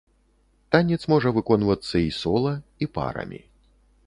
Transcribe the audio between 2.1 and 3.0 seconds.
сола, і